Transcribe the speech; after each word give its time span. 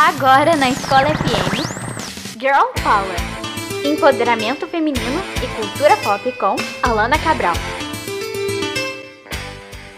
Agora 0.00 0.54
na 0.54 0.70
Escola 0.70 1.08
FM, 1.08 2.38
Girl 2.38 2.66
Power. 2.84 3.84
Empoderamento 3.84 4.64
feminino 4.68 5.20
e 5.42 5.60
cultura 5.60 5.96
pop 5.96 6.30
com 6.38 6.54
Alana 6.84 7.18
Cabral. 7.18 7.54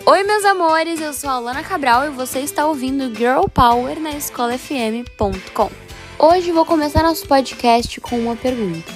Oi, 0.07 0.23
meus 0.23 0.43
amores, 0.47 1.03
eu 1.03 1.13
sou 1.13 1.29
a 1.29 1.35
Alana 1.35 1.63
Cabral 1.63 2.07
e 2.07 2.11
você 2.11 2.41
está 2.41 2.67
ouvindo 2.67 3.15
Girl 3.15 3.43
Power 3.53 4.01
na 4.01 4.13
escolafm.com. 4.13 5.71
Hoje 6.19 6.51
vou 6.51 6.65
começar 6.65 7.03
nosso 7.03 7.29
podcast 7.29 8.01
com 8.01 8.19
uma 8.19 8.37
pergunta: 8.37 8.91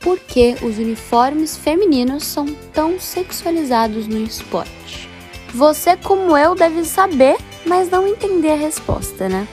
Por 0.00 0.18
que 0.18 0.56
os 0.62 0.78
uniformes 0.78 1.58
femininos 1.58 2.24
são 2.24 2.46
tão 2.72 2.98
sexualizados 2.98 4.06
no 4.06 4.24
esporte? 4.24 5.10
Você, 5.52 5.94
como 5.94 6.38
eu, 6.38 6.54
deve 6.54 6.86
saber, 6.86 7.36
mas 7.66 7.90
não 7.90 8.08
entender 8.08 8.52
a 8.52 8.56
resposta, 8.56 9.28
né? 9.28 9.46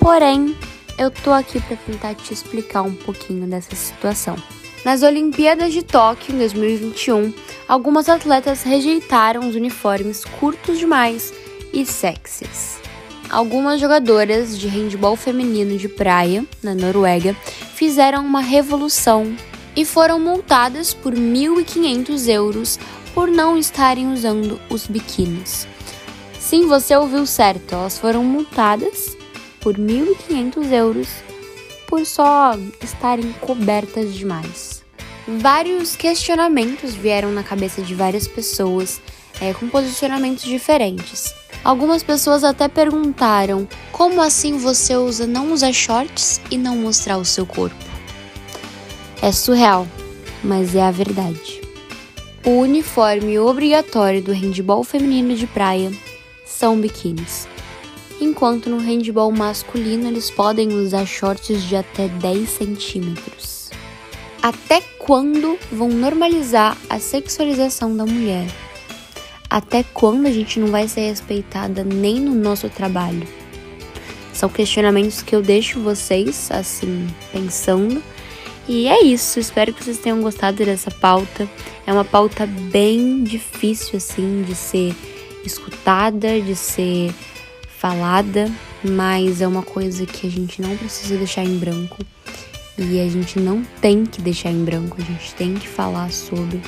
Porém, 0.00 0.56
eu 0.96 1.10
tô 1.10 1.30
aqui 1.30 1.60
para 1.60 1.76
tentar 1.76 2.14
te 2.14 2.32
explicar 2.32 2.80
um 2.80 2.94
pouquinho 2.94 3.46
dessa 3.46 3.76
situação. 3.76 4.34
Nas 4.82 5.02
Olimpíadas 5.02 5.74
de 5.74 5.82
Tóquio 5.82 6.34
em 6.34 6.38
2021, 6.38 7.34
algumas 7.68 8.08
atletas 8.08 8.62
rejeitaram 8.62 9.46
os 9.46 9.54
uniformes 9.54 10.24
curtos 10.24 10.78
demais 10.78 11.34
e 11.70 11.84
sexys. 11.84 12.80
Algumas 13.28 13.78
jogadoras 13.78 14.58
de 14.58 14.68
handebol 14.68 15.16
feminino 15.16 15.76
de 15.76 15.86
praia, 15.86 16.46
na 16.62 16.74
Noruega, 16.74 17.36
fizeram 17.74 18.24
uma 18.24 18.40
revolução 18.40 19.36
e 19.76 19.84
foram 19.84 20.18
multadas 20.18 20.94
por 20.94 21.14
1.500 21.14 22.26
euros 22.26 22.78
por 23.14 23.28
não 23.28 23.58
estarem 23.58 24.10
usando 24.10 24.58
os 24.70 24.86
biquínis. 24.86 25.68
Sim, 26.38 26.66
você 26.66 26.96
ouviu 26.96 27.26
certo, 27.26 27.74
elas 27.74 27.98
foram 27.98 28.24
multadas 28.24 29.19
por 29.60 29.76
1.500 29.76 30.72
euros 30.72 31.08
por 31.86 32.06
só 32.06 32.56
estarem 32.82 33.32
cobertas 33.40 34.14
demais. 34.14 34.84
Vários 35.26 35.96
questionamentos 35.96 36.94
vieram 36.94 37.32
na 37.32 37.42
cabeça 37.42 37.82
de 37.82 37.94
várias 37.94 38.26
pessoas 38.26 39.00
é, 39.40 39.52
com 39.52 39.68
posicionamentos 39.68 40.44
diferentes. 40.44 41.34
Algumas 41.62 42.02
pessoas 42.02 42.42
até 42.42 42.68
perguntaram 42.68 43.68
como 43.92 44.22
assim 44.22 44.56
você 44.56 44.96
usa 44.96 45.26
não 45.26 45.52
usar 45.52 45.72
shorts 45.72 46.40
e 46.50 46.56
não 46.56 46.76
mostrar 46.76 47.18
o 47.18 47.24
seu 47.24 47.44
corpo. 47.44 47.84
É 49.20 49.30
surreal, 49.30 49.86
mas 50.42 50.74
é 50.74 50.82
a 50.82 50.90
verdade. 50.90 51.60
O 52.44 52.50
uniforme 52.60 53.38
obrigatório 53.38 54.22
do 54.22 54.32
handball 54.32 54.82
feminino 54.82 55.34
de 55.34 55.46
praia 55.46 55.92
são 56.46 56.80
biquínis 56.80 57.46
enquanto 58.20 58.68
no 58.68 58.78
handball 58.78 59.32
masculino 59.32 60.08
eles 60.08 60.30
podem 60.30 60.72
usar 60.72 61.06
shorts 61.06 61.62
de 61.62 61.76
até 61.76 62.08
10 62.08 62.48
centímetros. 62.48 63.70
Até 64.42 64.80
quando 64.98 65.58
vão 65.70 65.88
normalizar 65.88 66.76
a 66.88 66.98
sexualização 66.98 67.96
da 67.96 68.06
mulher? 68.06 68.46
Até 69.48 69.82
quando 69.82 70.26
a 70.26 70.30
gente 70.30 70.60
não 70.60 70.68
vai 70.68 70.86
ser 70.86 71.08
respeitada 71.08 71.84
nem 71.84 72.20
no 72.20 72.34
nosso 72.34 72.68
trabalho? 72.68 73.26
São 74.32 74.48
questionamentos 74.48 75.22
que 75.22 75.34
eu 75.34 75.42
deixo 75.42 75.80
vocês 75.80 76.48
assim 76.50 77.06
pensando. 77.32 78.02
E 78.68 78.86
é 78.86 79.02
isso, 79.02 79.40
espero 79.40 79.72
que 79.72 79.84
vocês 79.84 79.98
tenham 79.98 80.22
gostado 80.22 80.64
dessa 80.64 80.90
pauta. 80.90 81.48
É 81.86 81.92
uma 81.92 82.04
pauta 82.04 82.46
bem 82.46 83.22
difícil 83.24 83.96
assim 83.96 84.42
de 84.46 84.54
ser 84.54 84.94
escutada, 85.44 86.40
de 86.40 86.54
ser 86.54 87.12
falada, 87.80 88.52
mas 88.84 89.40
é 89.40 89.48
uma 89.48 89.62
coisa 89.62 90.04
que 90.04 90.26
a 90.26 90.30
gente 90.30 90.60
não 90.60 90.76
precisa 90.76 91.16
deixar 91.16 91.42
em 91.42 91.56
branco 91.56 91.96
e 92.76 93.00
a 93.00 93.08
gente 93.08 93.40
não 93.40 93.64
tem 93.80 94.04
que 94.04 94.20
deixar 94.20 94.50
em 94.50 94.62
branco, 94.62 94.98
a 95.00 95.02
gente 95.02 95.34
tem 95.34 95.54
que 95.54 95.66
falar 95.66 96.12
sobre 96.12 96.60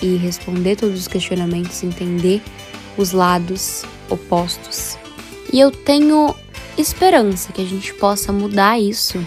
e 0.00 0.16
responder 0.16 0.76
todos 0.76 1.00
os 1.00 1.08
questionamentos, 1.08 1.82
entender 1.82 2.40
os 2.96 3.10
lados 3.10 3.82
opostos. 4.08 4.96
E 5.52 5.58
eu 5.58 5.72
tenho 5.72 6.32
esperança 6.78 7.52
que 7.52 7.60
a 7.60 7.66
gente 7.66 7.92
possa 7.94 8.32
mudar 8.32 8.78
isso 8.78 9.18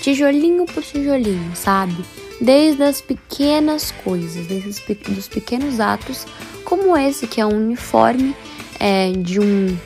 tijolinho 0.00 0.66
por 0.66 0.82
tijolinho, 0.82 1.52
sabe? 1.54 2.04
Desde 2.40 2.82
as 2.82 3.00
pequenas 3.00 3.92
coisas, 4.02 4.46
desde 4.46 4.68
os 4.70 4.80
dos 5.08 5.28
pequenos 5.28 5.78
atos, 5.78 6.26
como 6.64 6.96
esse 6.96 7.28
que 7.28 7.40
é 7.40 7.46
um 7.46 7.56
uniforme 7.56 8.34
é, 8.80 9.12
de 9.12 9.38
um 9.40 9.76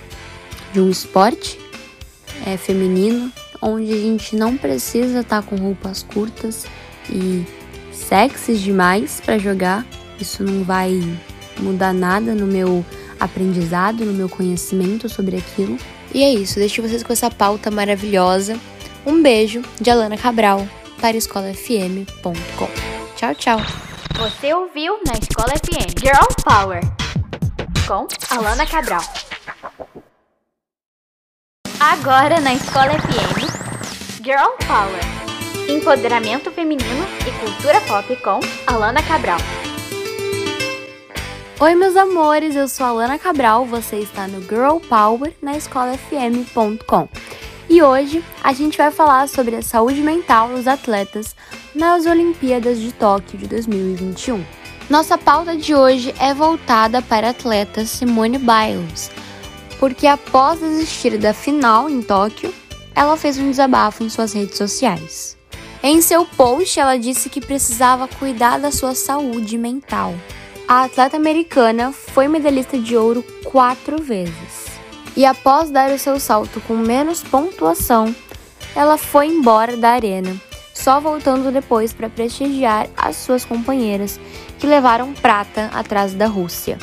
de 0.72 0.80
um 0.80 0.90
esporte 0.90 1.58
é, 2.46 2.56
feminino, 2.56 3.32
onde 3.60 3.92
a 3.92 3.96
gente 3.96 4.34
não 4.34 4.56
precisa 4.56 5.20
estar 5.20 5.42
tá 5.42 5.48
com 5.48 5.56
roupas 5.56 6.02
curtas 6.02 6.66
e 7.08 7.44
sexys 7.92 8.60
demais 8.60 9.20
para 9.20 9.38
jogar. 9.38 9.86
Isso 10.20 10.42
não 10.42 10.64
vai 10.64 11.00
mudar 11.58 11.92
nada 11.92 12.34
no 12.34 12.46
meu 12.46 12.84
aprendizado, 13.18 14.04
no 14.04 14.12
meu 14.12 14.28
conhecimento 14.28 15.08
sobre 15.08 15.36
aquilo. 15.36 15.76
E 16.14 16.22
é 16.22 16.32
isso, 16.32 16.56
deixo 16.56 16.82
vocês 16.82 17.02
com 17.02 17.12
essa 17.12 17.30
pauta 17.30 17.70
maravilhosa. 17.70 18.58
Um 19.06 19.22
beijo 19.22 19.62
de 19.80 19.90
Alana 19.90 20.16
Cabral 20.16 20.66
para 21.00 21.16
escolafm.com. 21.16 22.68
Tchau, 23.16 23.34
tchau. 23.34 23.58
Você 24.18 24.52
ouviu 24.54 24.98
na 25.06 25.14
Escola 25.14 25.48
FM 25.48 25.98
Girl 26.00 26.26
Power 26.44 26.80
com 27.86 28.06
Alana 28.30 28.66
Cabral. 28.66 29.02
Agora 31.84 32.40
na 32.40 32.54
Escola 32.54 32.92
FM, 32.92 34.22
Girl 34.22 34.52
Power. 34.68 35.68
Empoderamento 35.68 36.52
feminino 36.52 37.04
e 37.26 37.44
cultura 37.44 37.80
pop 37.80 38.16
com 38.22 38.38
Alana 38.68 39.02
Cabral. 39.02 39.40
Oi, 41.58 41.74
meus 41.74 41.96
amores, 41.96 42.54
eu 42.54 42.68
sou 42.68 42.86
Alana 42.86 43.18
Cabral, 43.18 43.66
você 43.66 43.96
está 43.96 44.28
no 44.28 44.40
Girl 44.42 44.76
Power 44.88 45.34
na 45.42 45.56
escolafm.com. 45.56 47.08
E 47.68 47.82
hoje 47.82 48.24
a 48.44 48.52
gente 48.52 48.78
vai 48.78 48.92
falar 48.92 49.28
sobre 49.28 49.56
a 49.56 49.62
saúde 49.62 50.02
mental 50.02 50.50
dos 50.50 50.68
atletas 50.68 51.34
nas 51.74 52.06
Olimpíadas 52.06 52.78
de 52.78 52.92
Tóquio 52.92 53.36
de 53.36 53.48
2021. 53.48 54.44
Nossa 54.88 55.18
pauta 55.18 55.56
de 55.56 55.74
hoje 55.74 56.14
é 56.20 56.32
voltada 56.32 57.02
para 57.02 57.26
a 57.26 57.30
atleta 57.30 57.84
Simone 57.84 58.38
Biles 58.38 59.10
porque 59.82 60.06
após 60.06 60.60
desistir 60.60 61.18
da 61.18 61.34
final 61.34 61.90
em 61.90 62.00
Tóquio, 62.00 62.54
ela 62.94 63.16
fez 63.16 63.36
um 63.36 63.50
desabafo 63.50 64.04
em 64.04 64.08
suas 64.08 64.32
redes 64.32 64.56
sociais. 64.56 65.36
Em 65.82 66.00
seu 66.00 66.24
post, 66.24 66.78
ela 66.78 66.96
disse 66.96 67.28
que 67.28 67.40
precisava 67.40 68.06
cuidar 68.06 68.60
da 68.60 68.70
sua 68.70 68.94
saúde 68.94 69.58
mental. 69.58 70.14
A 70.68 70.84
atleta 70.84 71.16
americana 71.16 71.90
foi 71.90 72.28
medalhista 72.28 72.78
de 72.78 72.96
ouro 72.96 73.24
quatro 73.42 74.00
vezes. 74.00 74.68
E 75.16 75.26
após 75.26 75.68
dar 75.68 75.90
o 75.90 75.98
seu 75.98 76.20
salto 76.20 76.60
com 76.60 76.76
menos 76.76 77.24
pontuação, 77.24 78.14
ela 78.76 78.96
foi 78.96 79.26
embora 79.26 79.76
da 79.76 79.90
arena, 79.90 80.40
só 80.72 81.00
voltando 81.00 81.50
depois 81.50 81.92
para 81.92 82.08
prestigiar 82.08 82.86
as 82.96 83.16
suas 83.16 83.44
companheiras 83.44 84.20
que 84.60 84.66
levaram 84.68 85.12
prata 85.12 85.72
atrás 85.74 86.14
da 86.14 86.26
Rússia. 86.26 86.78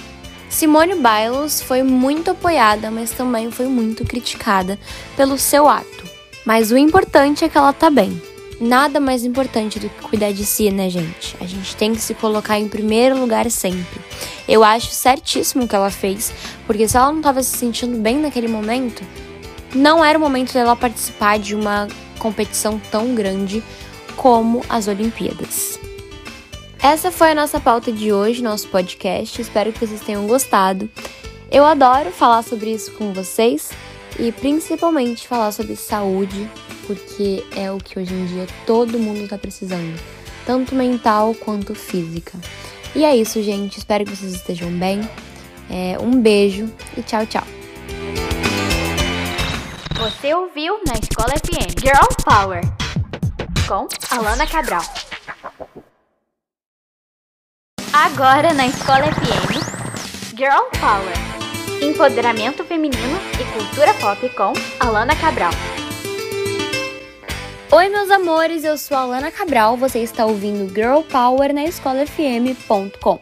Simone 0.50 0.96
Biles 0.96 1.62
foi 1.62 1.84
muito 1.84 2.32
apoiada, 2.32 2.90
mas 2.90 3.12
também 3.12 3.52
foi 3.52 3.68
muito 3.68 4.04
criticada 4.04 4.80
pelo 5.16 5.38
seu 5.38 5.70
ato. 5.70 6.04
Mas 6.44 6.72
o 6.72 6.78
importante 6.78 7.46
é 7.46 7.50
que 7.50 7.58
ela 7.58 7.72
tá 7.72 7.90
bem. 7.90 8.20
Nada 8.59 9.00
mais 9.00 9.24
importante 9.24 9.80
do 9.80 9.88
que 9.88 10.02
cuidar 10.02 10.34
de 10.34 10.44
si, 10.44 10.70
né, 10.72 10.90
gente? 10.90 11.38
A 11.40 11.46
gente 11.46 11.76
tem 11.76 11.94
que 11.94 12.02
se 12.02 12.14
colocar 12.14 12.59
em 12.59 12.68
primeiro 12.68 13.18
lugar 13.18 13.50
sempre. 13.50 14.02
Eu 14.48 14.64
acho 14.64 14.90
certíssimo 14.90 15.64
o 15.64 15.68
que 15.68 15.76
ela 15.76 15.92
fez, 15.92 16.34
porque 16.66 16.88
se 16.88 16.98
ela 16.98 17.12
não 17.12 17.20
estava 17.20 17.42
se 17.44 17.56
sentindo 17.56 17.98
bem 17.98 18.18
naquele 18.18 18.48
momento, 18.48 19.04
não 19.74 20.04
era 20.04 20.18
o 20.18 20.22
momento 20.22 20.52
dela 20.52 20.76
participar 20.76 21.38
de 21.38 21.56
uma 21.56 21.88
competição 22.18 22.82
tão 22.91 23.14
grande 23.14 23.64
como 24.18 24.62
as 24.68 24.88
Olimpíadas. 24.88 25.79
Essa 26.81 27.11
foi 27.11 27.31
a 27.31 27.35
nossa 27.35 27.59
pauta 27.59 27.91
de 27.91 28.14
hoje, 28.14 28.41
nosso 28.41 28.70
podcast. 28.70 29.41
Espero 29.41 29.73
que 29.73 29.85
vocês 29.85 29.99
tenham 29.99 30.26
gostado. 30.26 30.90
Eu 31.52 31.66
adoro 31.66 32.09
falar 32.09 32.41
sobre 32.41 32.72
isso 32.72 32.93
com 32.93 33.11
vocês 33.11 33.70
e 34.17 34.31
principalmente 34.31 35.28
falar 35.28 35.52
sobre 35.52 35.76
saúde, 35.76 36.49
porque 36.87 37.43
é 37.55 37.70
o 37.70 37.78
que 37.79 37.99
hoje 37.99 38.14
em 38.14 38.26
dia 38.28 38.47
todo 38.66 38.97
mundo 38.97 39.23
está 39.23 39.37
precisando, 39.37 39.99
tanto 40.46 40.73
mental 40.73 41.35
quanto 41.35 41.76
física. 41.76 42.40
E 42.96 43.03
é 43.03 43.14
isso, 43.14 43.43
gente. 43.43 43.78
Espero 43.78 44.05
que 44.05 44.16
vocês 44.16 44.34
estejam 44.34 44.72
bem. 44.72 45.02
É, 45.70 45.97
um 45.99 46.22
beijo 46.22 46.72
e 46.97 47.03
tchau, 47.03 47.25
tchau. 47.25 47.43
Você 49.97 50.34
ouviu 50.34 50.79
na 50.87 50.93
Escola 50.93 51.34
FM 51.37 51.78
Girl 51.82 52.08
Power 52.23 52.61
com 53.67 53.85
Alana 54.16 54.47
Cabral. 54.47 54.82
Agora 58.01 58.53
na 58.53 58.66
Escola 58.66 59.03
FM, 59.11 59.59
Girl 60.34 60.63
Power. 60.79 61.84
Empoderamento 61.84 62.63
feminino 62.63 63.19
e 63.34 63.43
cultura 63.51 63.93
pop 63.96 64.29
com 64.29 64.53
Alana 64.79 65.13
Cabral. 65.17 65.51
Oi, 67.69 67.90
meus 67.90 68.09
amores, 68.09 68.63
eu 68.63 68.78
sou 68.78 68.96
a 68.96 69.01
Alana 69.01 69.29
Cabral, 69.29 69.75
você 69.75 69.99
está 69.99 70.25
ouvindo 70.25 70.73
Girl 70.73 71.01
Power 71.01 71.53
na 71.53 71.66
escolafm.com. 71.66 73.19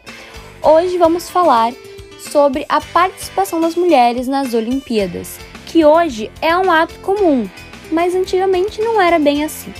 Hoje 0.62 0.96
vamos 0.96 1.28
falar 1.28 1.72
sobre 2.20 2.64
a 2.68 2.80
participação 2.80 3.60
das 3.60 3.74
mulheres 3.74 4.28
nas 4.28 4.54
Olimpíadas, 4.54 5.40
que 5.66 5.84
hoje 5.84 6.30
é 6.40 6.56
um 6.56 6.70
ato 6.70 6.94
comum, 7.00 7.50
mas 7.90 8.14
antigamente 8.14 8.80
não 8.80 9.00
era 9.00 9.18
bem 9.18 9.42
assim. 9.42 9.74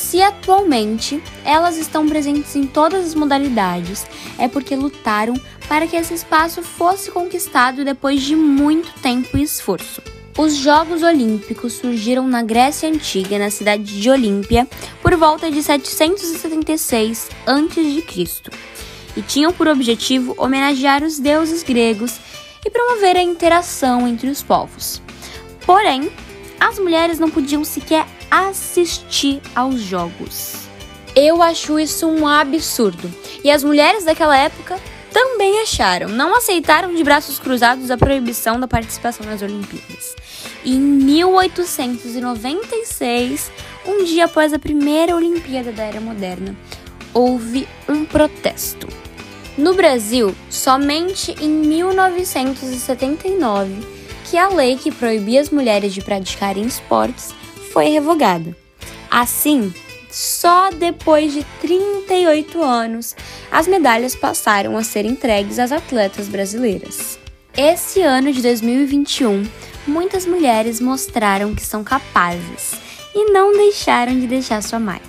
Se 0.00 0.20
atualmente 0.22 1.22
elas 1.44 1.76
estão 1.76 2.08
presentes 2.08 2.56
em 2.56 2.66
todas 2.66 3.04
as 3.04 3.14
modalidades, 3.14 4.06
é 4.38 4.48
porque 4.48 4.74
lutaram 4.74 5.34
para 5.68 5.86
que 5.86 5.94
esse 5.94 6.14
espaço 6.14 6.62
fosse 6.62 7.10
conquistado 7.10 7.84
depois 7.84 8.22
de 8.22 8.34
muito 8.34 8.90
tempo 9.00 9.36
e 9.36 9.42
esforço. 9.42 10.02
Os 10.38 10.56
Jogos 10.56 11.02
Olímpicos 11.02 11.74
surgiram 11.74 12.26
na 12.26 12.42
Grécia 12.42 12.88
Antiga, 12.88 13.38
na 13.38 13.50
cidade 13.50 14.00
de 14.00 14.10
Olímpia, 14.10 14.66
por 15.02 15.14
volta 15.16 15.50
de 15.50 15.62
776 15.62 17.28
a.C. 17.46 18.50
e 19.16 19.22
tinham 19.22 19.52
por 19.52 19.68
objetivo 19.68 20.34
homenagear 20.38 21.04
os 21.04 21.18
deuses 21.18 21.62
gregos 21.62 22.18
e 22.64 22.70
promover 22.70 23.16
a 23.16 23.22
interação 23.22 24.08
entre 24.08 24.30
os 24.30 24.42
povos. 24.42 25.00
Porém, 25.66 26.10
as 26.58 26.78
mulheres 26.78 27.18
não 27.18 27.30
podiam 27.30 27.64
sequer 27.64 27.99
assistir 28.30 29.40
aos 29.54 29.80
jogos. 29.80 30.68
Eu 31.16 31.42
acho 31.42 31.78
isso 31.78 32.06
um 32.06 32.26
absurdo. 32.26 33.12
E 33.42 33.50
as 33.50 33.64
mulheres 33.64 34.04
daquela 34.04 34.38
época 34.38 34.78
também 35.12 35.60
acharam, 35.60 36.08
não 36.08 36.34
aceitaram 36.36 36.94
de 36.94 37.02
braços 37.02 37.38
cruzados 37.38 37.90
a 37.90 37.98
proibição 37.98 38.60
da 38.60 38.68
participação 38.68 39.26
nas 39.26 39.42
Olimpíadas. 39.42 40.14
E 40.64 40.76
em 40.76 40.80
1896, 40.80 43.50
um 43.86 44.04
dia 44.04 44.26
após 44.26 44.52
a 44.52 44.58
primeira 44.58 45.16
Olimpíada 45.16 45.72
da 45.72 45.82
Era 45.82 46.00
Moderna, 46.00 46.54
houve 47.12 47.66
um 47.88 48.04
protesto. 48.04 48.86
No 49.58 49.74
Brasil, 49.74 50.32
somente 50.48 51.34
em 51.40 51.48
1979 51.48 53.98
que 54.30 54.38
a 54.38 54.48
lei 54.48 54.76
que 54.76 54.92
proibia 54.92 55.40
as 55.40 55.50
mulheres 55.50 55.92
de 55.92 56.02
praticarem 56.02 56.64
esportes 56.64 57.34
foi 57.72 57.88
revogada. 57.88 58.56
Assim, 59.10 59.72
só 60.10 60.70
depois 60.70 61.32
de 61.32 61.44
38 61.60 62.62
anos, 62.62 63.16
as 63.50 63.66
medalhas 63.66 64.14
passaram 64.14 64.76
a 64.76 64.82
ser 64.82 65.04
entregues 65.04 65.58
às 65.58 65.72
atletas 65.72 66.28
brasileiras. 66.28 67.18
Esse 67.56 68.00
ano 68.00 68.32
de 68.32 68.42
2021, 68.42 69.46
muitas 69.86 70.26
mulheres 70.26 70.80
mostraram 70.80 71.54
que 71.54 71.62
são 71.62 71.82
capazes 71.82 72.74
e 73.14 73.32
não 73.32 73.52
deixaram 73.52 74.18
de 74.18 74.26
deixar 74.26 74.62
sua 74.62 74.78
marca. 74.78 75.04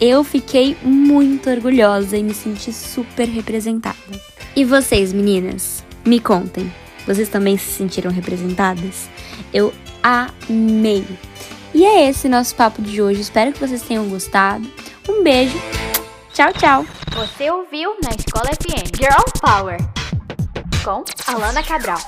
Eu 0.00 0.22
fiquei 0.22 0.76
muito 0.82 1.50
orgulhosa 1.50 2.16
e 2.16 2.22
me 2.22 2.34
senti 2.34 2.72
super 2.72 3.26
representada. 3.26 3.96
E 4.54 4.64
vocês, 4.64 5.12
meninas? 5.12 5.84
Me 6.04 6.20
contem, 6.20 6.72
vocês 7.06 7.28
também 7.28 7.56
se 7.58 7.72
sentiram 7.72 8.10
representadas? 8.10 9.08
Eu 9.52 9.72
amei! 10.02 11.04
E 11.78 11.84
é 11.84 12.08
esse 12.08 12.28
nosso 12.28 12.56
papo 12.56 12.82
de 12.82 13.00
hoje. 13.00 13.20
Espero 13.20 13.52
que 13.52 13.60
vocês 13.60 13.82
tenham 13.82 14.08
gostado. 14.08 14.68
Um 15.08 15.22
beijo. 15.22 15.56
Tchau, 16.34 16.52
tchau. 16.52 16.84
Você 17.14 17.48
ouviu 17.52 17.94
na 18.02 18.10
Escola 18.10 18.46
FM 18.46 18.96
Girl 18.96 19.22
Power 19.40 19.78
com 20.82 21.04
Alana 21.32 21.62
Cabral. 21.62 22.00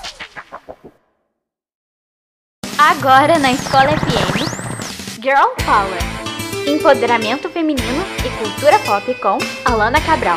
Agora 2.76 3.38
na 3.38 3.52
Escola 3.52 3.96
FM 3.96 5.22
Girl 5.22 5.54
Power. 5.64 6.68
Empoderamento 6.68 7.48
feminino 7.48 8.02
e 8.26 8.42
cultura 8.42 8.76
pop 8.80 9.14
com 9.20 9.38
Alana 9.64 10.00
Cabral. 10.00 10.36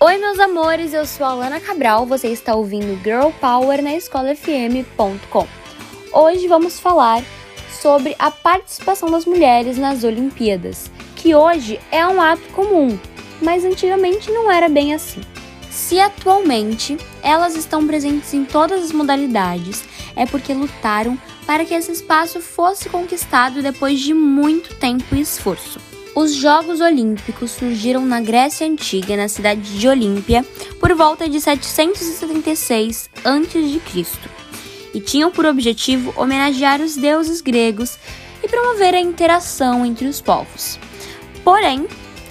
Oi, 0.00 0.16
meus 0.16 0.38
amores, 0.38 0.94
eu 0.94 1.04
sou 1.04 1.26
a 1.26 1.32
Alana 1.32 1.60
Cabral, 1.60 2.06
você 2.06 2.28
está 2.28 2.54
ouvindo 2.54 2.98
Girl 3.04 3.28
Power 3.38 3.82
na 3.82 3.94
escolafm.com. 3.94 5.59
Hoje 6.12 6.48
vamos 6.48 6.80
falar 6.80 7.22
sobre 7.80 8.16
a 8.18 8.32
participação 8.32 9.08
das 9.08 9.24
mulheres 9.24 9.78
nas 9.78 10.02
Olimpíadas, 10.02 10.90
que 11.14 11.36
hoje 11.36 11.78
é 11.92 12.04
um 12.04 12.20
ato 12.20 12.42
comum, 12.52 12.98
mas 13.40 13.64
antigamente 13.64 14.28
não 14.28 14.50
era 14.50 14.68
bem 14.68 14.92
assim. 14.92 15.20
Se 15.70 16.00
atualmente 16.00 16.98
elas 17.22 17.54
estão 17.54 17.86
presentes 17.86 18.34
em 18.34 18.44
todas 18.44 18.82
as 18.82 18.92
modalidades, 18.92 19.84
é 20.16 20.26
porque 20.26 20.52
lutaram 20.52 21.16
para 21.46 21.64
que 21.64 21.74
esse 21.74 21.92
espaço 21.92 22.40
fosse 22.40 22.88
conquistado 22.88 23.62
depois 23.62 24.00
de 24.00 24.12
muito 24.12 24.74
tempo 24.74 25.14
e 25.14 25.20
esforço. 25.20 25.78
Os 26.12 26.34
Jogos 26.34 26.80
Olímpicos 26.80 27.52
surgiram 27.52 28.04
na 28.04 28.20
Grécia 28.20 28.66
Antiga, 28.66 29.16
na 29.16 29.28
cidade 29.28 29.78
de 29.78 29.86
Olímpia, 29.86 30.44
por 30.80 30.92
volta 30.92 31.28
de 31.28 31.40
776 31.40 33.08
a.C 33.24 34.39
e 34.94 35.00
tinham 35.00 35.30
por 35.30 35.46
objetivo 35.46 36.12
homenagear 36.16 36.80
os 36.80 36.96
deuses 36.96 37.40
gregos 37.40 37.98
e 38.42 38.48
promover 38.48 38.94
a 38.94 39.00
interação 39.00 39.84
entre 39.84 40.06
os 40.06 40.20
povos. 40.20 40.78
Porém, 41.44 41.86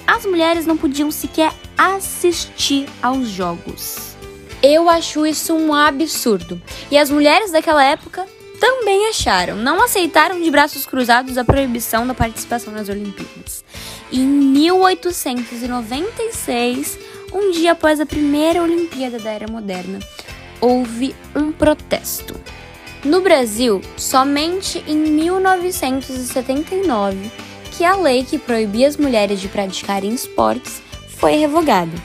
as 0.05 0.25
mulheres 0.25 0.65
não 0.65 0.77
podiam 0.77 1.11
sequer 1.11 1.53
assistir 1.77 2.87
aos 3.01 3.27
jogos. 3.27 4.15
Eu 4.61 4.89
acho 4.89 5.25
isso 5.25 5.53
um 5.53 5.73
absurdo. 5.73 6.61
E 6.91 6.97
as 6.97 7.09
mulheres 7.09 7.51
daquela 7.51 7.81
época 7.83 8.27
também 8.59 9.07
acharam, 9.07 9.55
não 9.55 9.81
aceitaram 9.81 10.41
de 10.41 10.51
braços 10.51 10.85
cruzados 10.85 11.37
a 11.37 11.45
proibição 11.45 12.05
da 12.05 12.13
participação 12.13 12.73
nas 12.73 12.89
Olimpíadas. 12.89 13.63
Em 14.11 14.19
1896, 14.19 16.99
um 17.31 17.51
dia 17.51 17.71
após 17.71 18.01
a 18.01 18.05
primeira 18.05 18.61
Olimpíada 18.61 19.17
da 19.17 19.31
Era 19.31 19.47
Moderna, 19.47 19.99
houve 20.61 21.15
um 21.35 21.51
protesto. 21.51 22.39
No 23.03 23.19
Brasil, 23.21 23.81
somente 23.95 24.83
em 24.87 24.95
1979 24.95 27.31
que 27.71 27.83
a 27.85 27.95
lei 27.95 28.25
que 28.25 28.37
proibia 28.37 28.87
as 28.87 28.97
mulheres 28.97 29.39
de 29.39 29.47
praticarem 29.47 30.13
esportes 30.13 30.81
foi 31.07 31.35
revogada. 31.35 31.97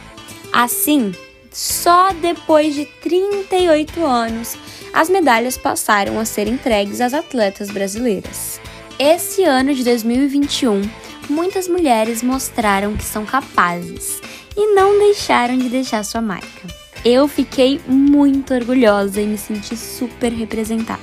Assim, 0.53 1.13
só 1.51 2.13
depois 2.13 2.75
de 2.75 2.85
38 3.03 4.05
anos 4.05 4.57
as 4.93 5.11
medalhas 5.11 5.59
passaram 5.59 6.21
a 6.21 6.25
ser 6.25 6.47
entregues 6.47 7.01
às 7.01 7.13
atletas 7.13 7.69
brasileiras. 7.71 8.61
Esse 8.97 9.43
ano 9.43 9.75
de 9.75 9.83
2021, 9.83 10.89
muitas 11.29 11.67
mulheres 11.67 12.23
mostraram 12.23 12.97
que 12.97 13.03
são 13.03 13.27
capazes 13.27 14.21
e 14.57 14.73
não 14.75 14.97
deixaram 15.01 15.59
de 15.59 15.69
deixar 15.69 16.05
sua 16.05 16.21
marca. 16.21 16.84
Eu 17.05 17.29
fiquei 17.29 17.83
muito 17.87 18.55
orgulhosa 18.55 19.21
e 19.21 19.27
me 19.27 19.37
senti 19.37 19.77
super 19.77 20.33
representada. 20.33 21.03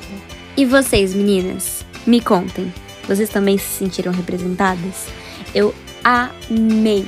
E 0.58 0.66
vocês, 0.66 1.14
meninas? 1.14 1.86
Me 2.08 2.20
contem. 2.20 2.74
Vocês 3.08 3.30
também 3.30 3.60
se 3.60 3.68
sentiram 3.68 4.12
representadas? 4.12 5.10
Eu 5.54 5.76
amei. 6.04 7.08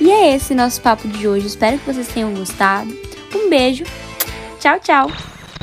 E 0.00 0.10
é 0.10 0.34
esse 0.34 0.56
nosso 0.56 0.80
papo 0.80 1.06
de 1.06 1.28
hoje. 1.28 1.46
Espero 1.46 1.78
que 1.78 1.86
vocês 1.86 2.08
tenham 2.08 2.34
gostado. 2.34 2.92
Um 3.32 3.48
beijo. 3.48 3.84
Tchau, 4.58 4.80
tchau. 4.80 5.06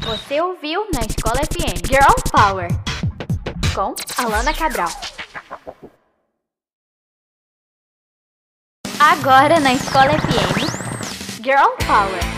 Você 0.06 0.42
ouviu 0.42 0.86
na 0.94 1.02
Escola 1.02 1.42
FM 1.44 1.86
Girl 1.86 2.16
Power 2.32 2.70
com 3.76 3.94
Alana 4.18 4.54
Cabral. 4.54 4.90
Agora 8.98 9.60
na 9.60 9.74
Escola 9.74 10.14
FM 10.14 11.44
Girl 11.44 11.76
Power 11.86 12.33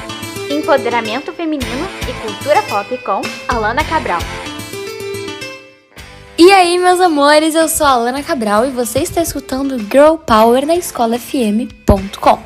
Empoderamento 0.49 1.33
Feminino 1.33 1.87
e 2.07 2.13
Cultura 2.21 2.61
Pop 2.63 2.97
com 2.99 3.21
Alana 3.47 3.83
Cabral. 3.83 4.19
E 6.37 6.51
aí, 6.51 6.77
meus 6.77 6.99
amores, 6.99 7.55
eu 7.55 7.67
sou 7.67 7.87
a 7.87 7.91
Alana 7.91 8.21
Cabral 8.21 8.65
e 8.65 8.69
você 8.69 8.99
está 8.99 9.21
escutando 9.21 9.79
Girl 9.79 10.15
Power 10.17 10.65
na 10.65 10.75
escolafm.com. 10.75 12.43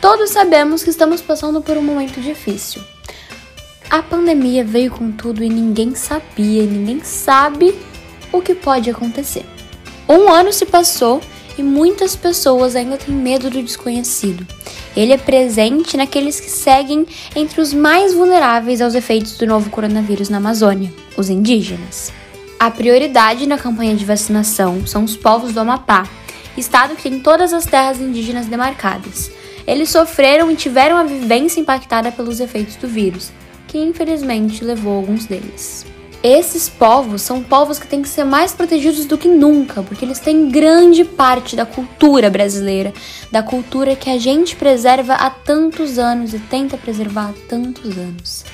Todos 0.00 0.30
sabemos 0.30 0.84
que 0.84 0.90
estamos 0.90 1.20
passando 1.20 1.60
por 1.60 1.76
um 1.76 1.82
momento 1.82 2.20
difícil. 2.20 2.82
A 3.90 4.02
pandemia 4.02 4.64
veio 4.64 4.92
com 4.92 5.10
tudo 5.10 5.42
e 5.42 5.48
ninguém 5.48 5.94
sabia, 5.94 6.62
ninguém 6.62 7.02
sabe 7.02 7.76
o 8.30 8.40
que 8.40 8.54
pode 8.54 8.88
acontecer. 8.88 9.44
Um 10.08 10.30
ano 10.30 10.52
se 10.52 10.64
passou 10.64 11.20
e 11.56 11.62
muitas 11.62 12.16
pessoas 12.16 12.74
ainda 12.76 12.96
têm 12.96 13.14
medo 13.14 13.50
do 13.50 13.62
desconhecido. 13.62 14.46
Ele 14.96 15.12
é 15.12 15.18
presente 15.18 15.96
naqueles 15.96 16.40
que 16.40 16.50
seguem 16.50 17.06
entre 17.34 17.60
os 17.60 17.72
mais 17.72 18.14
vulneráveis 18.14 18.80
aos 18.80 18.94
efeitos 18.94 19.36
do 19.36 19.46
novo 19.46 19.70
coronavírus 19.70 20.28
na 20.28 20.38
Amazônia, 20.38 20.92
os 21.16 21.28
indígenas. 21.28 22.12
A 22.58 22.70
prioridade 22.70 23.46
na 23.46 23.58
campanha 23.58 23.94
de 23.96 24.04
vacinação 24.04 24.86
são 24.86 25.04
os 25.04 25.16
povos 25.16 25.52
do 25.52 25.60
Amapá, 25.60 26.08
estado 26.56 26.94
que 26.94 27.02
tem 27.02 27.18
todas 27.20 27.52
as 27.52 27.64
terras 27.64 28.00
indígenas 28.00 28.46
demarcadas. 28.46 29.30
Eles 29.66 29.90
sofreram 29.90 30.50
e 30.50 30.56
tiveram 30.56 30.96
a 30.96 31.04
vivência 31.04 31.60
impactada 31.60 32.12
pelos 32.12 32.40
efeitos 32.40 32.76
do 32.76 32.86
vírus, 32.88 33.32
que 33.68 33.78
infelizmente 33.78 34.64
levou 34.64 34.96
alguns 34.96 35.24
deles. 35.24 35.86
Esses 36.22 36.68
povos 36.68 37.20
são 37.22 37.42
povos 37.42 37.80
que 37.80 37.86
têm 37.86 38.00
que 38.00 38.08
ser 38.08 38.22
mais 38.22 38.52
protegidos 38.52 39.06
do 39.06 39.18
que 39.18 39.26
nunca, 39.26 39.82
porque 39.82 40.04
eles 40.04 40.20
têm 40.20 40.50
grande 40.50 41.04
parte 41.04 41.56
da 41.56 41.66
cultura 41.66 42.30
brasileira, 42.30 42.94
da 43.32 43.42
cultura 43.42 43.96
que 43.96 44.08
a 44.08 44.16
gente 44.16 44.54
preserva 44.54 45.14
há 45.14 45.28
tantos 45.28 45.98
anos 45.98 46.32
e 46.32 46.38
tenta 46.38 46.78
preservar 46.78 47.30
há 47.30 47.48
tantos 47.48 47.98
anos. 47.98 48.44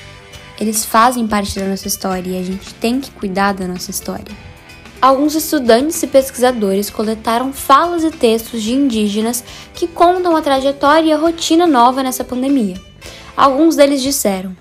Eles 0.59 0.83
fazem 0.83 1.27
parte 1.27 1.59
da 1.59 1.67
nossa 1.67 1.87
história 1.87 2.31
e 2.31 2.39
a 2.39 2.43
gente 2.43 2.73
tem 2.73 2.99
que 2.99 3.11
cuidar 3.11 3.53
da 3.53 3.67
nossa 3.67 3.91
história. 3.91 4.35
Alguns 4.99 5.35
estudantes 5.35 6.01
e 6.01 6.07
pesquisadores 6.07 6.89
coletaram 6.89 7.53
falas 7.53 8.03
e 8.03 8.09
textos 8.09 8.63
de 8.63 8.73
indígenas 8.73 9.43
que 9.75 9.87
contam 9.87 10.35
a 10.35 10.41
trajetória 10.41 11.09
e 11.09 11.13
a 11.13 11.17
rotina 11.17 11.67
nova 11.67 12.01
nessa 12.01 12.23
pandemia. 12.23 12.81
Alguns 13.37 13.75
deles 13.75 14.01
disseram: 14.01 14.57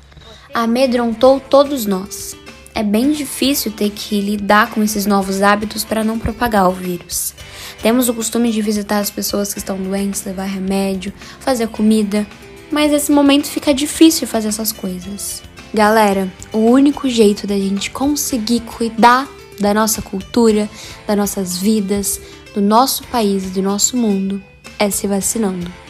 Amedrontou 0.53 1.41
todos 1.41 1.87
nós 1.87 2.37
é 2.75 2.83
bem 2.83 3.13
difícil 3.13 3.73
ter 3.73 3.91
que 3.91 4.21
lidar 4.21 4.71
com 4.71 4.83
esses 4.83 5.07
novos 5.07 5.43
hábitos 5.43 5.85
para 5.85 6.05
não 6.05 6.19
propagar 6.19 6.69
o 6.69 6.73
vírus. 6.73 7.35
Temos 7.83 8.09
o 8.09 8.15
costume 8.15 8.51
de 8.51 8.63
visitar 8.63 8.99
as 8.99 9.11
pessoas 9.11 9.53
que 9.53 9.59
estão 9.59 9.77
doentes, 9.77 10.25
levar 10.25 10.45
remédio, 10.45 11.13
fazer 11.41 11.69
comida, 11.69 12.27
mas 12.71 12.91
nesse 12.91 13.11
momento 13.13 13.47
fica 13.47 13.73
difícil 13.73 14.27
fazer 14.27 14.49
essas 14.49 14.73
coisas. 14.73 15.43
Galera, 15.73 16.33
o 16.53 16.59
único 16.59 17.09
jeito 17.09 17.47
da 17.47 17.57
gente 17.57 17.91
conseguir 17.91 18.61
cuidar 18.61 19.29
da 19.61 19.75
nossa 19.75 20.01
cultura, 20.01 20.69
das 21.07 21.17
nossas 21.17 21.59
vidas, 21.59 22.21
do 22.55 22.61
nosso 22.61 23.05
país 23.05 23.45
e 23.45 23.51
do 23.51 23.63
nosso 23.63 23.97
mundo 23.97 24.43
é 24.79 24.91
se 24.91 25.07
vacinando. 25.07 25.88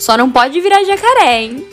Só 0.00 0.16
não 0.16 0.30
pode 0.30 0.58
virar 0.62 0.82
jacaré, 0.82 1.42
hein? 1.42 1.68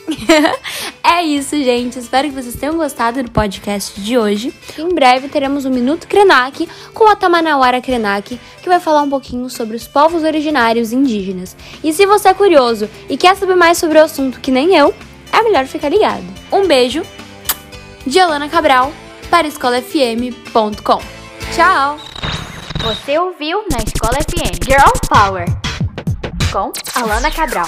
é 1.02 1.24
isso, 1.24 1.56
gente. 1.56 1.98
Espero 1.98 2.28
que 2.28 2.36
vocês 2.36 2.58
tenham 2.58 2.76
gostado 2.76 3.24
do 3.24 3.32
podcast 3.32 4.02
de 4.02 4.18
hoje. 4.18 4.54
Em 4.78 4.90
breve 4.94 5.30
teremos 5.30 5.64
o 5.64 5.70
um 5.70 5.72
Minuto 5.72 6.06
Krenak 6.10 6.68
com 6.94 7.08
a 7.08 7.16
Tamanawara 7.16 7.82
Krenak, 7.82 8.38
que 8.62 8.68
vai 8.68 8.82
falar 8.82 9.04
um 9.04 9.10
pouquinho 9.10 9.50
sobre 9.50 9.78
os 9.78 9.88
povos 9.88 10.24
originários 10.24 10.92
indígenas. 10.92 11.56
E 11.82 11.94
se 11.94 12.06
você 12.06 12.28
é 12.28 12.34
curioso 12.34 12.90
e 13.10 13.16
quer 13.16 13.34
saber 13.38 13.56
mais 13.56 13.78
sobre 13.78 13.98
o 13.98 14.04
assunto 14.04 14.42
que 14.42 14.52
nem 14.52 14.76
eu, 14.76 14.94
é 15.32 15.42
melhor 15.42 15.66
ficar 15.66 15.88
ligado. 15.88 16.26
Um 16.52 16.68
beijo 16.68 17.04
de 18.06 18.20
Alana 18.20 18.50
Cabral 18.50 18.92
para 19.30 19.48
escolafm.com. 19.48 21.02
Tchau! 21.56 21.98
Você 22.84 23.18
ouviu 23.18 23.64
na 23.72 23.78
Escola 23.78 24.16
FM 24.16 24.66
Girl 24.66 24.92
Power 25.08 25.46
com 26.52 26.74
Alana 26.94 27.32
Cabral. 27.32 27.68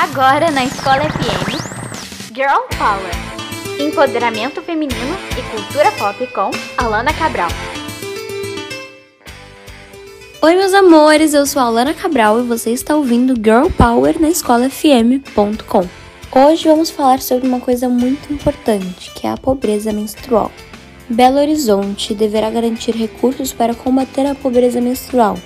Agora 0.00 0.48
na 0.52 0.64
Escola 0.64 1.00
FM, 1.10 1.58
Girl 2.32 2.62
Power. 2.78 3.84
Empoderamento 3.84 4.62
feminino 4.62 5.16
e 5.36 5.42
cultura 5.50 5.90
pop 5.90 6.24
com 6.28 6.52
Alana 6.76 7.12
Cabral. 7.12 7.48
Oi, 10.40 10.54
meus 10.54 10.72
amores, 10.72 11.34
eu 11.34 11.44
sou 11.44 11.60
a 11.60 11.64
Alana 11.64 11.92
Cabral 11.92 12.38
e 12.38 12.44
você 12.44 12.70
está 12.70 12.94
ouvindo 12.94 13.34
Girl 13.34 13.66
Power 13.76 14.20
na 14.20 14.28
escolafm.com. 14.28 15.88
Hoje 16.30 16.68
vamos 16.68 16.90
falar 16.90 17.20
sobre 17.20 17.48
uma 17.48 17.58
coisa 17.58 17.88
muito 17.88 18.32
importante, 18.32 19.10
que 19.16 19.26
é 19.26 19.30
a 19.30 19.36
pobreza 19.36 19.92
menstrual. 19.92 20.52
Belo 21.08 21.38
Horizonte 21.40 22.14
deverá 22.14 22.50
garantir 22.50 22.94
recursos 22.94 23.52
para 23.52 23.74
combater 23.74 24.26
a 24.26 24.36
pobreza 24.36 24.80
menstrual, 24.80 25.36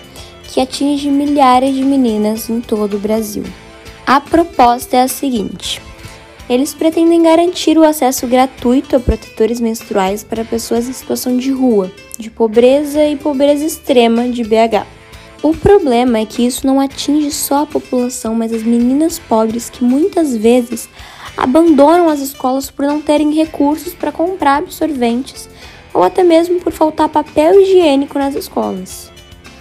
que 0.45 0.61
atinge 0.61 1.09
milhares 1.09 1.75
de 1.75 1.83
meninas 1.83 2.51
em 2.51 2.61
todo 2.61 2.99
o 2.99 3.01
Brasil. 3.01 3.45
A 4.13 4.21
proposta 4.21 4.99
é 4.99 5.03
a 5.05 5.09
seguinte: 5.09 5.81
eles 6.47 6.75
pretendem 6.75 7.23
garantir 7.23 7.79
o 7.79 7.83
acesso 7.83 8.27
gratuito 8.27 8.95
a 8.95 9.01
protetores 9.01 9.59
menstruais 9.59 10.23
para 10.23 10.45
pessoas 10.45 10.87
em 10.87 10.93
situação 10.93 11.39
de 11.39 11.51
rua, 11.51 11.91
de 12.19 12.29
pobreza 12.29 13.03
e 13.07 13.17
pobreza 13.17 13.65
extrema 13.65 14.29
de 14.29 14.45
BH. 14.45 14.87
O 15.43 15.57
problema 15.57 16.19
é 16.19 16.27
que 16.27 16.45
isso 16.45 16.67
não 16.67 16.79
atinge 16.79 17.31
só 17.31 17.63
a 17.63 17.67
população, 17.67 18.35
mas 18.35 18.53
as 18.53 18.63
meninas 18.63 19.19
pobres 19.19 19.71
que 19.71 19.83
muitas 19.83 20.37
vezes 20.37 20.91
abandonam 21.35 22.11
as 22.11 22.21
escolas 22.21 22.71
por 22.71 22.85
não 22.85 23.01
terem 23.01 23.33
recursos 23.33 23.95
para 23.95 24.13
comprar 24.13 24.59
absorventes 24.59 25.49
ou 25.95 26.03
até 26.03 26.23
mesmo 26.23 26.61
por 26.61 26.71
faltar 26.71 27.09
papel 27.09 27.59
higiênico 27.63 28.19
nas 28.19 28.35
escolas. 28.35 29.12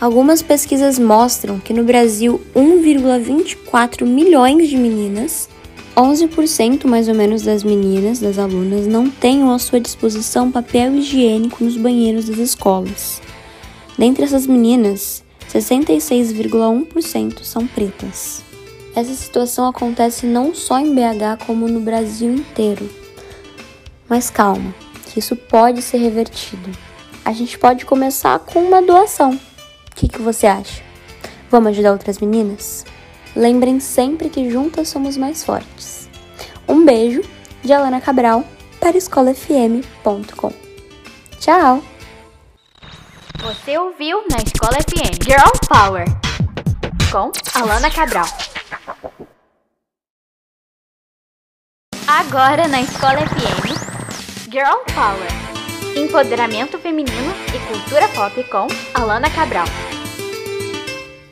Algumas 0.01 0.41
pesquisas 0.41 0.97
mostram 0.97 1.59
que 1.59 1.73
no 1.75 1.83
Brasil 1.83 2.41
1,24 2.55 4.03
milhões 4.03 4.67
de 4.67 4.75
meninas, 4.75 5.47
11% 5.95 6.87
mais 6.87 7.07
ou 7.07 7.13
menos 7.13 7.43
das 7.43 7.63
meninas, 7.63 8.17
das 8.17 8.39
alunas, 8.39 8.87
não 8.87 9.07
tenham 9.07 9.53
à 9.53 9.59
sua 9.59 9.79
disposição 9.79 10.51
papel 10.51 10.95
higiênico 10.95 11.63
nos 11.63 11.77
banheiros 11.77 12.25
das 12.25 12.39
escolas. 12.39 13.21
Dentre 13.95 14.23
essas 14.25 14.47
meninas, 14.47 15.23
66,1% 15.53 17.43
são 17.43 17.67
pretas. 17.67 18.41
Essa 18.95 19.13
situação 19.13 19.67
acontece 19.67 20.25
não 20.25 20.55
só 20.55 20.79
em 20.79 20.95
BH, 20.95 21.45
como 21.45 21.67
no 21.67 21.79
Brasil 21.79 22.33
inteiro. 22.33 22.89
Mas 24.09 24.31
calma, 24.31 24.73
que 25.05 25.19
isso 25.19 25.35
pode 25.35 25.83
ser 25.83 25.97
revertido. 25.97 26.71
A 27.23 27.33
gente 27.33 27.59
pode 27.59 27.85
começar 27.85 28.39
com 28.39 28.63
uma 28.63 28.81
doação. 28.81 29.39
O 29.91 29.95
que, 29.95 30.07
que 30.07 30.21
você 30.21 30.47
acha? 30.47 30.81
Vamos 31.49 31.69
ajudar 31.71 31.91
outras 31.91 32.19
meninas? 32.19 32.85
Lembrem 33.35 33.79
sempre 33.79 34.29
que 34.29 34.49
juntas 34.49 34.89
somos 34.89 35.17
mais 35.17 35.43
fortes. 35.43 36.09
Um 36.67 36.85
beijo 36.85 37.21
de 37.63 37.73
Alana 37.73 38.01
Cabral 38.01 38.43
para 38.79 38.97
escolafm.com. 38.97 40.51
Tchau! 41.39 41.83
Você 43.41 43.77
ouviu 43.77 44.23
na 44.29 44.37
Escola 44.37 44.77
FM 44.81 45.23
Girl 45.23 45.51
Power 45.67 46.05
com 47.11 47.31
Alana 47.59 47.89
Cabral. 47.89 48.25
Agora 52.07 52.67
na 52.67 52.81
Escola 52.81 53.19
FM 53.27 54.51
Girl 54.51 54.77
Power 54.93 55.60
Empoderamento 55.95 56.79
Feminino 56.79 57.33
e 57.53 57.59
Cultura 57.67 58.07
Pop 58.09 58.43
com 58.45 58.67
Alana 58.93 59.29
Cabral. 59.29 59.65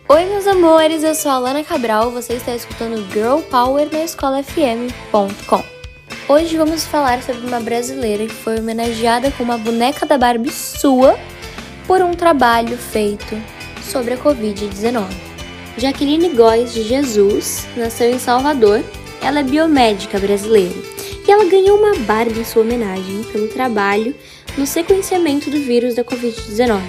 Oi, 0.10 0.26
meus 0.26 0.46
amores, 0.48 1.02
eu 1.02 1.16
sou 1.16 1.32
a 1.32 1.36
Alana 1.36 1.64
Cabral, 1.64 2.12
você 2.12 2.34
está 2.34 2.54
escutando 2.54 3.10
Girl 3.14 3.40
Power 3.50 3.88
na 3.90 4.04
escolafm.com. 4.04 5.64
Hoje 6.28 6.58
vamos 6.58 6.86
falar 6.86 7.24
sobre 7.24 7.48
uma 7.48 7.62
brasileira 7.62 8.26
que 8.26 8.34
foi 8.34 8.60
homenageada 8.60 9.32
com 9.32 9.44
uma 9.44 9.58
boneca 9.58 10.06
da 10.06 10.18
Barbie 10.18 10.52
sua 10.52 11.18
por 11.88 12.02
um 12.02 12.12
trabalho 12.12 12.78
feito 12.78 13.42
sobre 13.82 14.16
a 14.16 14.18
Covid-19. 14.18 15.06
Jaqueline 15.78 16.30
Góes 16.30 16.74
de 16.74 16.84
Jesus 16.84 17.66
nasceu 17.78 18.12
em 18.12 18.20
Salvador, 18.20 18.84
ela 19.22 19.40
é 19.40 19.44
biomédica 19.44 20.20
brasileira 20.20 20.99
ela 21.32 21.46
ganhou 21.46 21.78
uma 21.78 21.96
Barbie 22.00 22.40
em 22.40 22.46
sua 22.46 22.64
homenagem 22.64 23.24
pelo 23.32 23.48
trabalho 23.48 24.16
no 24.58 24.66
sequenciamento 24.66 25.50
do 25.50 25.60
vírus 25.60 25.96
da 25.96 26.04
Covid-19. 26.04 26.82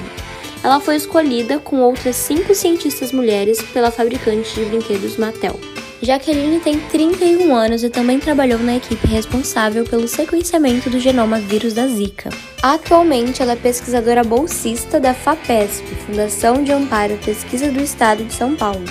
Ela 0.62 0.80
foi 0.80 0.96
escolhida 0.96 1.58
com 1.58 1.80
outras 1.80 2.16
cinco 2.16 2.54
cientistas 2.54 3.12
mulheres 3.12 3.62
pela 3.72 3.90
fabricante 3.90 4.54
de 4.54 4.64
brinquedos 4.66 5.16
Mattel. 5.16 5.58
Jaqueline 6.02 6.60
tem 6.60 6.80
31 6.80 7.54
anos 7.54 7.84
e 7.84 7.90
também 7.90 8.18
trabalhou 8.18 8.58
na 8.58 8.76
equipe 8.76 9.06
responsável 9.06 9.84
pelo 9.84 10.08
sequenciamento 10.08 10.88
do 10.88 10.98
genoma 10.98 11.38
vírus 11.38 11.74
da 11.74 11.86
Zika. 11.86 12.30
Atualmente, 12.62 13.42
ela 13.42 13.52
é 13.52 13.56
pesquisadora 13.56 14.24
bolsista 14.24 14.98
da 14.98 15.12
FAPESP, 15.12 15.84
Fundação 16.06 16.64
de 16.64 16.72
Amparo 16.72 17.14
à 17.14 17.16
Pesquisa 17.18 17.70
do 17.70 17.82
Estado 17.82 18.24
de 18.24 18.32
São 18.32 18.56
Paulo, 18.56 18.84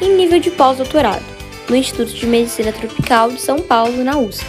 em 0.00 0.14
nível 0.14 0.38
de 0.38 0.52
pós-doutorado, 0.52 1.24
no 1.68 1.74
Instituto 1.74 2.12
de 2.12 2.26
Medicina 2.26 2.72
Tropical 2.72 3.32
de 3.32 3.40
São 3.40 3.58
Paulo, 3.58 4.04
na 4.04 4.16
USP. 4.16 4.46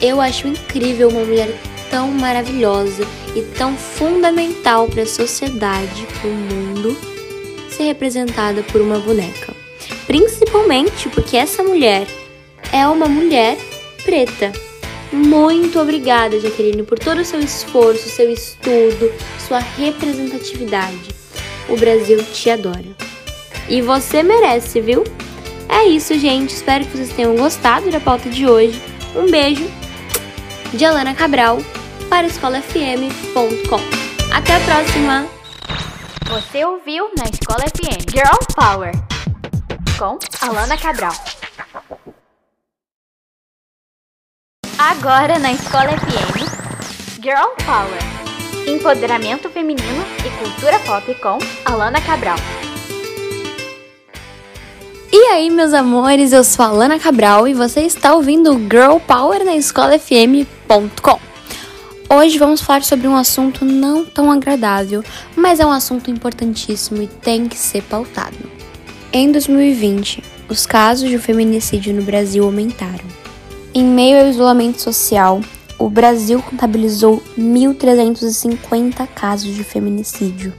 Eu 0.00 0.20
acho 0.20 0.48
incrível 0.48 1.08
uma 1.08 1.24
mulher 1.24 1.48
tão 1.90 2.08
maravilhosa 2.08 3.06
e 3.34 3.42
tão 3.56 3.76
fundamental 3.76 4.88
para 4.88 5.02
a 5.02 5.06
sociedade, 5.06 6.06
para 6.18 6.28
o 6.28 6.32
mundo, 6.32 6.96
ser 7.68 7.84
representada 7.84 8.62
por 8.62 8.80
uma 8.80 8.98
boneca. 8.98 9.54
Principalmente 10.06 11.08
porque 11.08 11.36
essa 11.36 11.62
mulher 11.62 12.06
é 12.72 12.86
uma 12.86 13.06
mulher 13.06 13.58
preta. 14.04 14.52
Muito 15.12 15.78
obrigada, 15.80 16.40
Jaqueline, 16.40 16.84
por 16.84 16.98
todo 16.98 17.20
o 17.20 17.24
seu 17.24 17.40
esforço, 17.40 18.08
seu 18.08 18.30
estudo, 18.30 19.12
sua 19.46 19.58
representatividade. 19.58 21.10
O 21.68 21.76
Brasil 21.76 22.24
te 22.32 22.48
adora. 22.48 22.96
E 23.68 23.82
você 23.82 24.22
merece, 24.22 24.80
viu? 24.80 25.04
É 25.68 25.84
isso, 25.84 26.18
gente. 26.18 26.50
Espero 26.54 26.84
que 26.84 26.96
vocês 26.96 27.10
tenham 27.10 27.36
gostado 27.36 27.90
da 27.90 28.00
pauta 28.00 28.28
de 28.28 28.48
hoje. 28.48 28.80
Um 29.14 29.30
beijo 29.30 29.64
de 30.72 30.84
Alana 30.84 31.14
Cabral 31.14 31.58
para 32.08 32.26
escolafm.com. 32.26 33.80
Até 34.32 34.56
a 34.56 34.60
próxima! 34.60 35.26
Você 36.28 36.64
ouviu 36.64 37.10
na 37.18 37.24
Escola 37.24 37.64
FM 37.74 38.10
Girl 38.10 38.38
Power 38.54 38.92
com 39.98 40.18
Alana 40.40 40.76
Cabral. 40.76 41.12
Agora 44.78 45.38
na 45.38 45.52
Escola 45.52 45.90
FM 45.90 47.20
Girl 47.20 47.48
Power. 47.66 48.68
Empoderamento 48.68 49.50
feminino 49.50 50.04
e 50.24 50.30
cultura 50.38 50.78
pop 50.80 51.14
com 51.16 51.38
Alana 51.64 52.00
Cabral. 52.00 52.36
E 55.12 55.18
aí, 55.32 55.50
meus 55.50 55.74
amores, 55.74 56.32
eu 56.32 56.44
sou 56.44 56.64
a 56.64 56.68
Alana 56.68 56.98
Cabral 56.98 57.48
e 57.48 57.54
você 57.54 57.80
está 57.80 58.14
ouvindo 58.14 58.56
Girl 58.70 58.98
Power 59.04 59.44
na 59.44 59.56
Hoje 62.08 62.38
vamos 62.38 62.60
falar 62.60 62.84
sobre 62.84 63.08
um 63.08 63.16
assunto 63.16 63.64
não 63.64 64.04
tão 64.04 64.30
agradável, 64.30 65.02
mas 65.34 65.58
é 65.58 65.66
um 65.66 65.72
assunto 65.72 66.12
importantíssimo 66.12 67.02
e 67.02 67.08
tem 67.08 67.48
que 67.48 67.56
ser 67.56 67.82
pautado. 67.82 68.36
Em 69.12 69.32
2020, 69.32 70.22
os 70.48 70.66
casos 70.66 71.08
de 71.08 71.18
feminicídio 71.18 71.92
no 71.92 72.02
Brasil 72.02 72.44
aumentaram. 72.44 73.04
Em 73.74 73.84
meio 73.84 74.20
ao 74.20 74.28
isolamento 74.28 74.80
social, 74.80 75.40
o 75.76 75.90
Brasil 75.90 76.40
contabilizou 76.40 77.20
1.350 77.36 79.08
casos 79.08 79.52
de 79.52 79.64
feminicídio, 79.64 80.54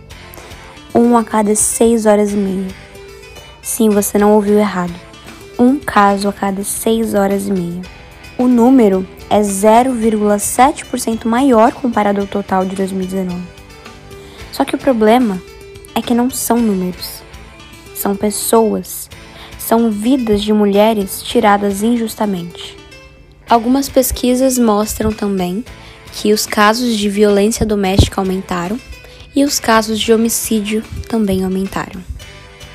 um 0.93 1.15
a 1.15 1.23
cada 1.23 1.55
6 1.55 2.05
horas 2.05 2.33
e 2.33 2.35
meia. 2.35 2.67
Sim, 3.61 3.89
você 3.89 4.17
não 4.17 4.33
ouviu 4.33 4.59
errado. 4.59 4.93
Um 5.57 5.79
caso 5.79 6.27
a 6.27 6.33
cada 6.33 6.65
6 6.65 7.13
horas 7.13 7.47
e 7.47 7.51
meia. 7.53 7.81
O 8.37 8.45
número 8.49 9.07
é 9.31 9.39
0,7% 9.39 11.25
maior 11.25 11.71
comparado 11.71 12.19
ao 12.19 12.27
total 12.27 12.65
de 12.65 12.75
2019. 12.75 13.41
Só 14.51 14.65
que 14.65 14.75
o 14.75 14.77
problema 14.77 15.41
é 15.95 16.01
que 16.01 16.13
não 16.13 16.29
são 16.29 16.57
números, 16.57 17.23
são 17.95 18.13
pessoas, 18.13 19.09
são 19.57 19.89
vidas 19.89 20.41
de 20.41 20.51
mulheres 20.51 21.21
tiradas 21.23 21.81
injustamente. 21.81 22.77
Algumas 23.49 23.87
pesquisas 23.87 24.57
mostram 24.57 25.13
também 25.13 25.63
que 26.11 26.33
os 26.33 26.45
casos 26.45 26.97
de 26.97 27.07
violência 27.07 27.65
doméstica 27.65 28.19
aumentaram 28.19 28.77
e 29.33 29.45
os 29.45 29.61
casos 29.61 29.97
de 29.97 30.11
homicídio 30.11 30.83
também 31.07 31.45
aumentaram. 31.45 32.03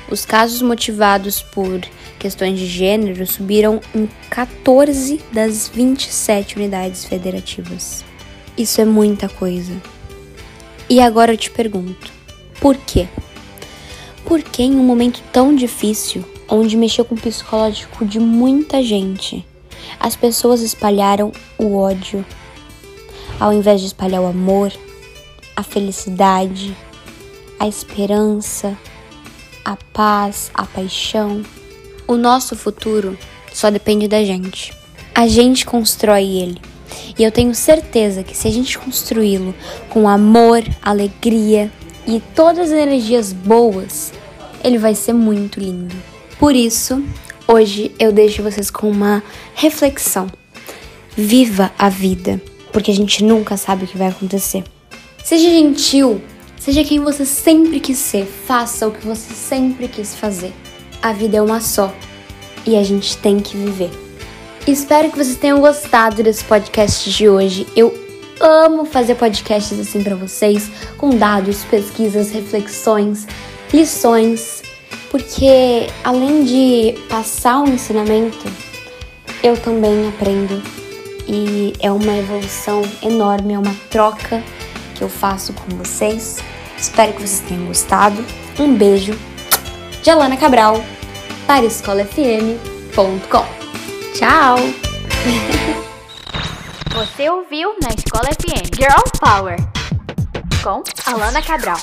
Os 0.09 0.25
casos 0.25 0.59
motivados 0.63 1.39
por 1.39 1.81
questões 2.27 2.59
de 2.59 2.65
gênero 2.65 3.25
subiram 3.25 3.79
em 3.95 4.09
14 4.29 5.21
das 5.31 5.69
27 5.69 6.57
unidades 6.57 7.05
federativas. 7.05 8.03
Isso 8.57 8.81
é 8.81 8.85
muita 8.85 9.29
coisa. 9.29 9.71
E 10.89 10.99
agora 10.99 11.31
eu 11.31 11.37
te 11.37 11.49
pergunto: 11.49 12.11
por 12.59 12.75
quê? 12.75 13.07
Por 14.25 14.43
que 14.43 14.63
em 14.63 14.75
um 14.75 14.83
momento 14.83 15.23
tão 15.31 15.55
difícil, 15.55 16.21
onde 16.49 16.75
mexeu 16.75 17.05
com 17.05 17.15
o 17.15 17.17
psicológico 17.17 18.05
de 18.05 18.19
muita 18.19 18.83
gente, 18.83 19.47
as 19.97 20.17
pessoas 20.17 20.59
espalharam 20.59 21.31
o 21.57 21.77
ódio, 21.77 22.25
ao 23.39 23.53
invés 23.53 23.79
de 23.79 23.87
espalhar 23.87 24.21
o 24.21 24.27
amor, 24.27 24.73
a 25.55 25.63
felicidade, 25.63 26.75
a 27.57 27.69
esperança, 27.69 28.77
a 29.63 29.77
paz, 29.93 30.51
a 30.53 30.65
paixão. 30.65 31.41
O 32.07 32.15
nosso 32.15 32.55
futuro 32.55 33.17
só 33.53 33.69
depende 33.69 34.07
da 34.07 34.23
gente. 34.23 34.73
A 35.13 35.27
gente 35.27 35.65
constrói 35.65 36.23
ele. 36.23 36.61
E 37.17 37.23
eu 37.23 37.31
tenho 37.31 37.53
certeza 37.53 38.23
que 38.23 38.35
se 38.35 38.47
a 38.47 38.51
gente 38.51 38.77
construí-lo 38.77 39.53
com 39.89 40.07
amor, 40.07 40.63
alegria 40.81 41.71
e 42.07 42.21
todas 42.35 42.71
as 42.71 42.77
energias 42.77 43.33
boas, 43.33 44.13
ele 44.63 44.77
vai 44.77 44.95
ser 44.95 45.13
muito 45.13 45.59
lindo. 45.59 45.95
Por 46.39 46.55
isso, 46.55 47.03
Hoje 47.49 47.93
eu 47.97 48.11
deixo 48.11 48.43
vocês 48.43 48.69
com 48.69 48.91
uma 48.91 49.23
reflexão. 49.55 50.27
Viva 51.15 51.71
a 51.79 51.87
vida, 51.87 52.41
porque 52.73 52.91
a 52.91 52.93
gente 52.93 53.23
nunca 53.23 53.55
sabe 53.55 53.85
o 53.85 53.87
que 53.87 53.97
vai 53.97 54.09
acontecer. 54.09 54.65
Seja 55.23 55.49
gentil, 55.49 56.21
seja 56.59 56.83
quem 56.83 56.99
você 56.99 57.25
sempre 57.25 57.79
quis 57.79 57.97
ser, 57.99 58.25
faça 58.25 58.85
o 58.85 58.91
que 58.91 59.07
você 59.07 59.33
sempre 59.33 59.87
quis 59.87 60.13
fazer. 60.13 60.53
A 61.01 61.13
vida 61.13 61.37
é 61.37 61.41
uma 61.41 61.61
só 61.61 61.93
e 62.65 62.75
a 62.75 62.83
gente 62.83 63.17
tem 63.17 63.39
que 63.39 63.55
viver. 63.55 63.91
Espero 64.65 65.09
que 65.09 65.17
vocês 65.17 65.37
tenham 65.37 65.61
gostado 65.61 66.21
desse 66.21 66.43
podcast 66.43 67.09
de 67.09 67.29
hoje. 67.29 67.65
Eu 67.75 67.97
amo 68.39 68.85
fazer 68.85 69.15
podcasts 69.15 69.79
assim 69.79 70.03
para 70.03 70.15
vocês, 70.15 70.69
com 70.97 71.11
dados, 71.11 71.63
pesquisas, 71.63 72.31
reflexões, 72.31 73.25
lições 73.73 74.63
porque 75.09 75.87
além 76.03 76.43
de 76.43 76.95
passar 77.09 77.59
um 77.59 77.73
ensinamento, 77.73 78.45
eu 79.41 79.55
também 79.57 80.07
aprendo 80.09 80.61
e 81.27 81.73
é 81.79 81.91
uma 81.91 82.15
evolução 82.17 82.81
enorme, 83.01 83.53
é 83.53 83.59
uma 83.59 83.75
troca 83.89 84.43
que 84.95 85.03
eu 85.03 85.09
faço 85.09 85.53
com 85.53 85.75
vocês. 85.77 86.37
Espero 86.77 87.13
que 87.13 87.21
vocês 87.21 87.41
tenham 87.47 87.65
gostado. 87.65 88.23
Um 88.59 88.75
beijo 88.75 89.17
de 90.07 90.11
Alana 90.11 90.37
Cabral 90.37 90.81
para 91.45 91.65
escolafm.com. 91.65 93.45
Tchau! 94.13 94.55
Você 96.95 97.29
ouviu 97.29 97.75
na 97.83 97.89
Escola 97.89 98.29
FM 98.31 98.73
Girl 98.73 99.03
Power 99.19 99.57
com 100.63 100.81
Alana 101.11 101.41
Cabral. 101.41 101.77